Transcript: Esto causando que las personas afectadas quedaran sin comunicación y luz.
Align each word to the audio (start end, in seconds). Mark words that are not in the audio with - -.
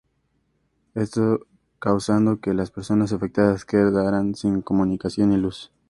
Esto 0.95 1.45
causando 1.77 2.39
que 2.39 2.55
las 2.55 2.71
personas 2.71 3.13
afectadas 3.13 3.65
quedaran 3.65 4.33
sin 4.33 4.63
comunicación 4.63 5.31
y 5.31 5.37
luz. 5.37 5.71